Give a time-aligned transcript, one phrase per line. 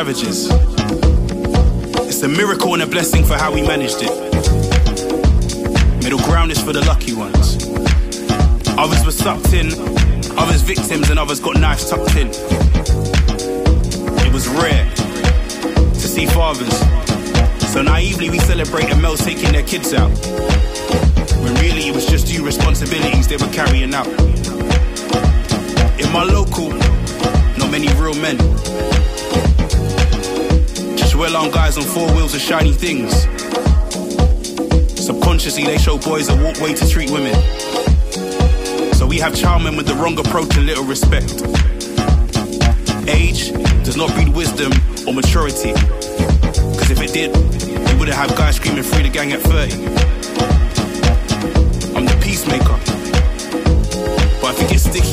[0.00, 0.49] Savages.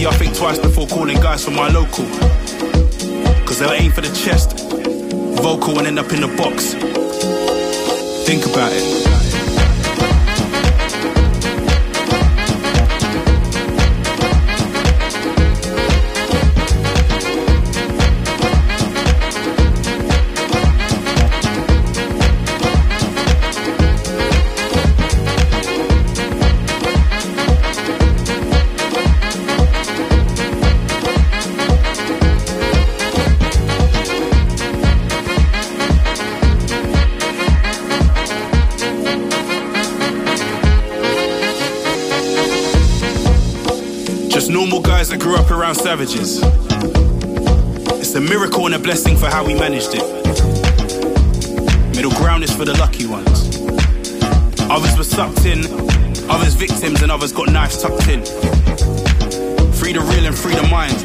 [0.07, 2.05] I think twice before calling guys from my local.
[3.45, 4.57] Cause they'll aim for the chest
[5.41, 6.73] vocal and end up in the box.
[8.25, 9.16] Think about it.
[45.87, 46.41] Savages.
[48.01, 50.03] It's a miracle and a blessing for how we managed it.
[51.95, 53.55] Middle ground is for the lucky ones.
[54.69, 55.59] Others were sucked in,
[56.29, 58.19] others victims, and others got knives tucked in.
[59.79, 60.99] Free the real and free the mind.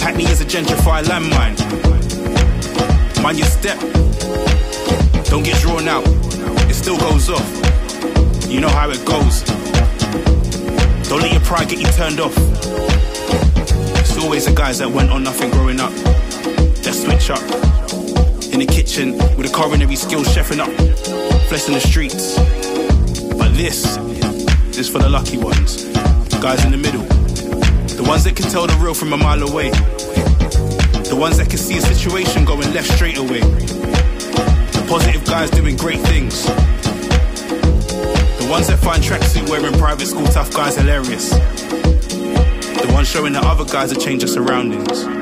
[0.00, 1.58] Hackney is a gentrified landmine.
[3.22, 3.78] Mind your step.
[5.26, 6.04] Don't get drawn out.
[6.70, 7.50] It still goes off.
[8.48, 9.42] You know how it goes.
[11.10, 12.34] Don't let your pride get you turned off
[14.22, 15.92] always the guys that went on nothing growing up.
[16.82, 17.42] That switch up.
[18.52, 20.70] In the kitchen with a culinary skills chefing up.
[21.48, 22.38] Flesh in the streets.
[23.36, 23.96] But this
[24.78, 25.84] is for the lucky ones.
[25.92, 27.02] The Guys in the middle.
[27.96, 29.70] The ones that can tell the real from a mile away.
[31.08, 33.40] The ones that can see a situation going left straight away.
[33.40, 36.44] The positive guys doing great things.
[38.38, 41.32] The ones that find tracksuit wearing private school tough guys hilarious.
[42.82, 45.21] The one showing the other guys a change of surroundings.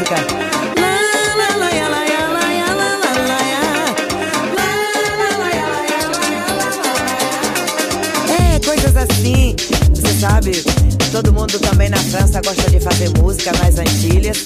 [0.00, 0.14] música.
[8.32, 9.54] É, coisas assim,
[9.94, 10.52] você sabe.
[11.12, 14.44] Todo mundo também na França gosta de fazer música nas Antilhas.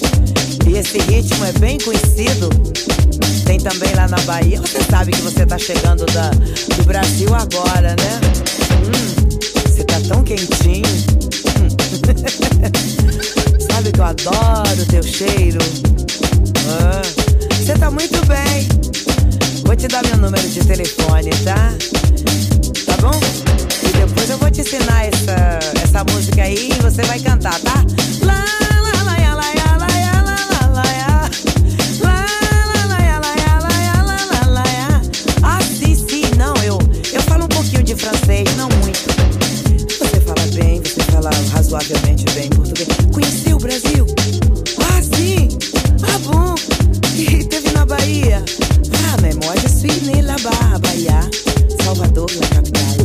[0.67, 2.49] E esse ritmo é bem conhecido.
[3.45, 4.59] Tem também lá na Bahia.
[4.59, 8.19] Você sabe que você tá chegando da, do Brasil agora, né?
[8.83, 9.15] Hum,
[9.67, 10.87] você tá tão quentinho.
[11.61, 11.67] Hum.
[13.95, 15.59] que eu adoro teu cheiro.
[17.51, 18.67] Você ah, tá muito bem.
[19.65, 21.73] Vou te dar meu número de telefone, tá?
[22.85, 23.17] Tá bom?
[23.83, 27.85] E depois eu vou te ensinar essa, essa música aí e você vai cantar, tá?
[28.21, 30.95] Lá, lá, lá, lá, lá, lá, lá, lá, lá, lá.
[37.83, 38.99] de francês, não muito.
[39.99, 42.87] Você fala bem, você fala razoavelmente bem português.
[43.13, 44.05] Conheci Brasil.
[44.77, 45.49] Ah, sim!
[46.03, 46.53] Ah, bom!
[47.17, 48.43] E teve na Bahia.
[48.93, 51.19] Ah, memória, Suíne, La Barra, Bahia.
[51.83, 53.04] Salvador, La Capital.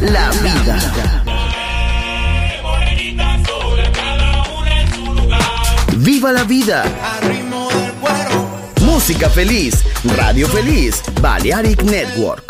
[0.00, 1.24] la vida.
[5.96, 6.84] ¡Viva la vida!
[8.80, 9.84] Música feliz,
[10.16, 12.45] radio feliz, Balearic Network.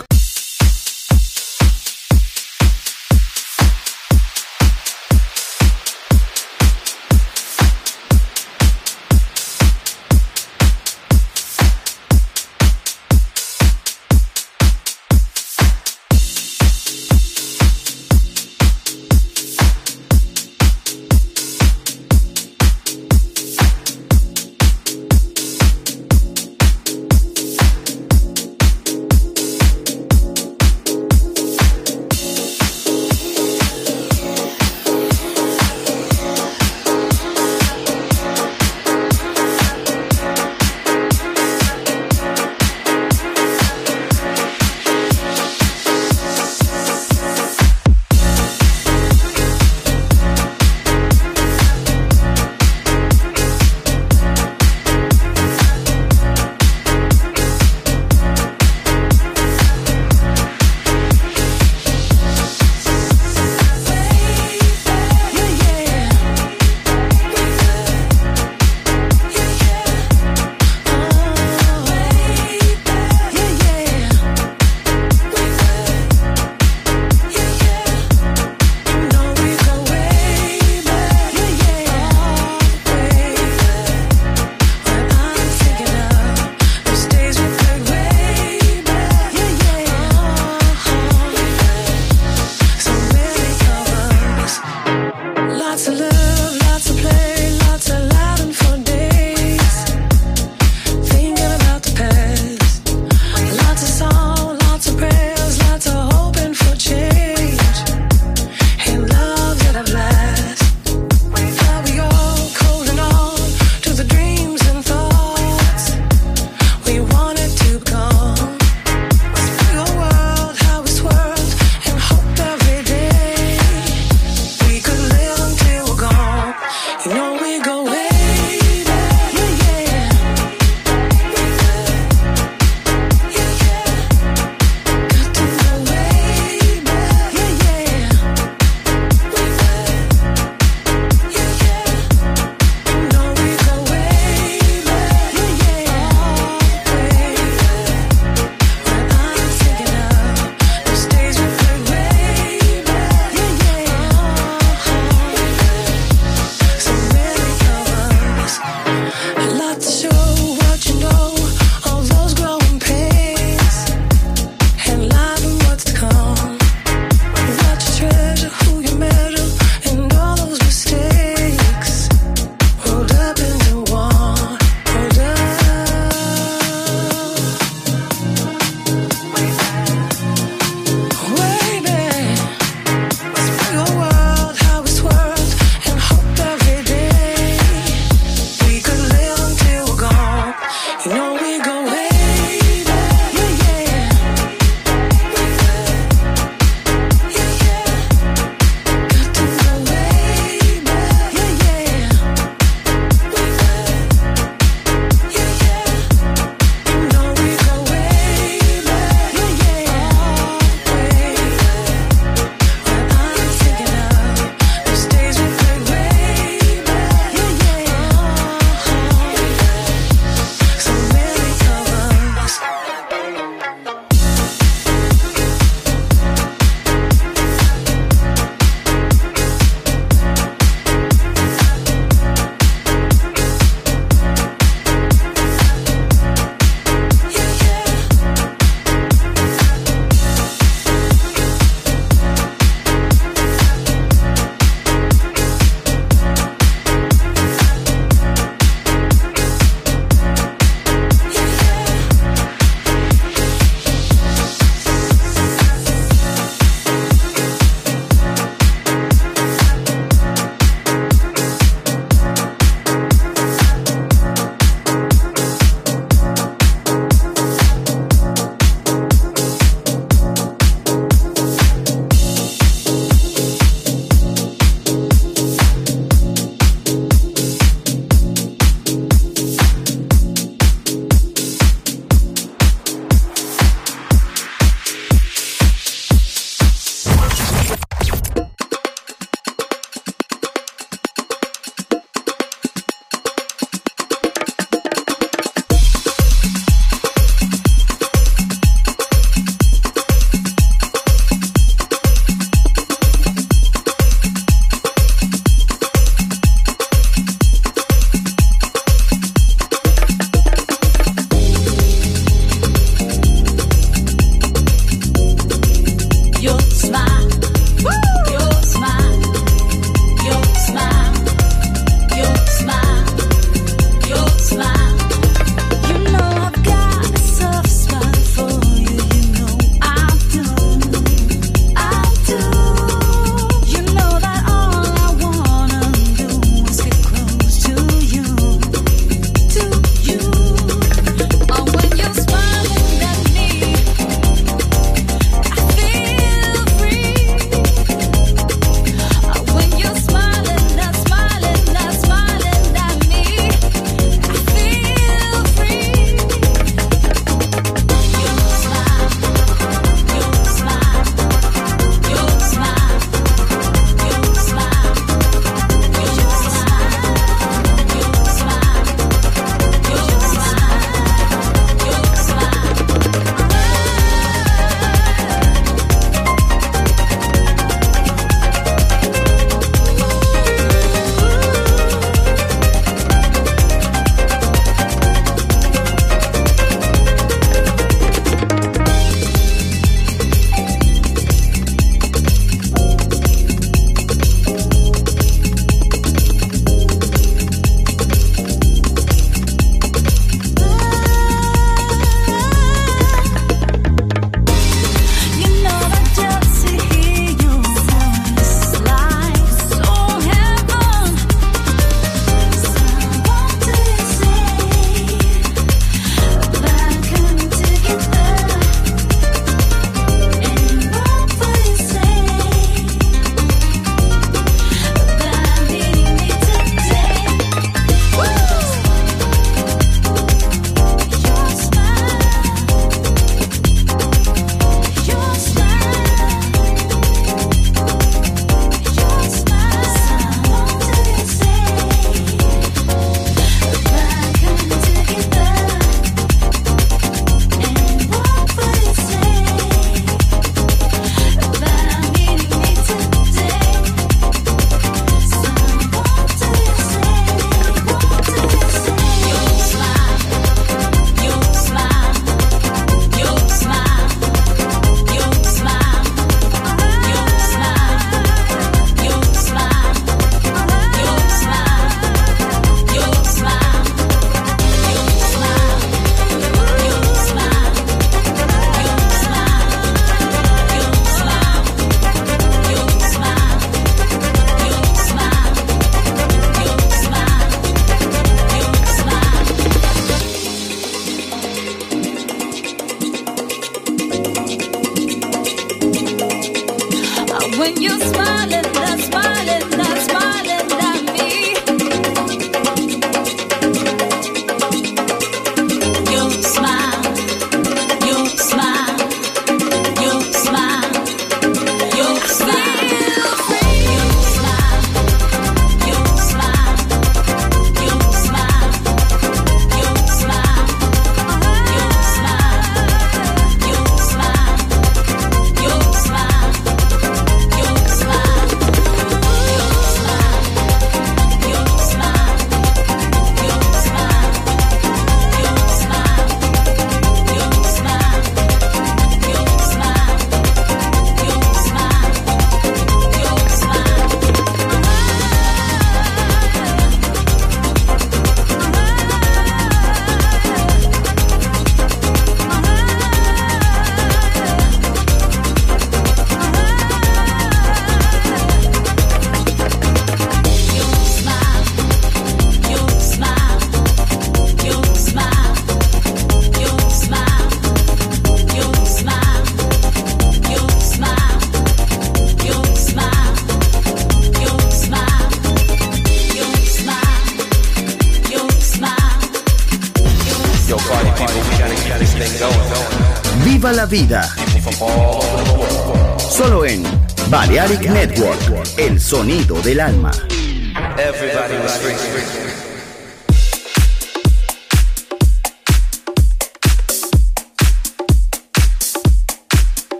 [589.67, 590.26] Del alma.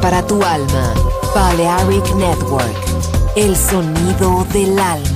[0.00, 0.94] Para tu alma.
[1.34, 2.76] Balearic Network,
[3.34, 5.15] el sonido del alma.